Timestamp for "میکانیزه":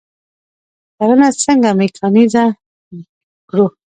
1.79-2.45